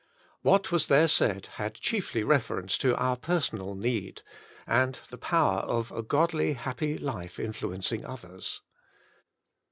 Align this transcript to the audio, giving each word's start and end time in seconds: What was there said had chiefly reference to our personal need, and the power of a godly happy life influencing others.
What 0.41 0.71
was 0.71 0.87
there 0.87 1.07
said 1.07 1.45
had 1.57 1.75
chiefly 1.75 2.23
reference 2.23 2.75
to 2.79 2.97
our 2.97 3.15
personal 3.15 3.75
need, 3.75 4.23
and 4.65 4.99
the 5.11 5.17
power 5.19 5.59
of 5.59 5.91
a 5.91 6.01
godly 6.01 6.53
happy 6.53 6.97
life 6.97 7.39
influencing 7.39 8.03
others. 8.03 8.61